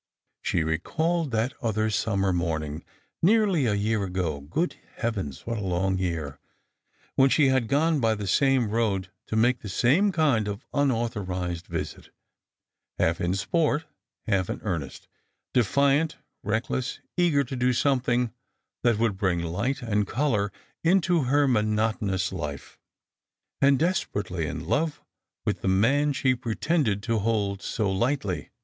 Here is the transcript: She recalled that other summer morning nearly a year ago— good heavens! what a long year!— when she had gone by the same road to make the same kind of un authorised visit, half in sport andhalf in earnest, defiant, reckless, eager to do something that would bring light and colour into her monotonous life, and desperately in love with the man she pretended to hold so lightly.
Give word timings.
She 0.41 0.63
recalled 0.63 1.29
that 1.29 1.53
other 1.61 1.91
summer 1.91 2.33
morning 2.33 2.83
nearly 3.21 3.67
a 3.67 3.75
year 3.75 4.03
ago— 4.03 4.39
good 4.41 4.75
heavens! 4.95 5.45
what 5.45 5.59
a 5.59 5.63
long 5.63 5.99
year!— 5.99 6.39
when 7.17 7.29
she 7.29 7.49
had 7.49 7.67
gone 7.67 7.99
by 7.99 8.15
the 8.15 8.25
same 8.25 8.71
road 8.71 9.11
to 9.27 9.35
make 9.35 9.59
the 9.59 9.69
same 9.69 10.11
kind 10.11 10.47
of 10.47 10.65
un 10.73 10.89
authorised 10.91 11.67
visit, 11.67 12.09
half 12.97 13.21
in 13.21 13.35
sport 13.35 13.85
andhalf 14.27 14.49
in 14.49 14.59
earnest, 14.63 15.07
defiant, 15.53 16.17
reckless, 16.41 16.99
eager 17.15 17.43
to 17.43 17.55
do 17.55 17.71
something 17.71 18.33
that 18.81 18.97
would 18.97 19.17
bring 19.19 19.43
light 19.43 19.83
and 19.83 20.07
colour 20.07 20.51
into 20.83 21.25
her 21.25 21.47
monotonous 21.47 22.31
life, 22.33 22.79
and 23.61 23.77
desperately 23.77 24.47
in 24.47 24.65
love 24.65 24.99
with 25.45 25.61
the 25.61 25.67
man 25.67 26.11
she 26.11 26.33
pretended 26.33 27.03
to 27.03 27.19
hold 27.19 27.61
so 27.61 27.87
lightly. 27.91 28.49